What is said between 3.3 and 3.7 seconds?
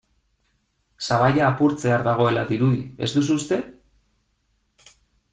uste?